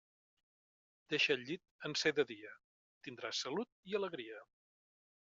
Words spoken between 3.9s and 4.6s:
i alegria.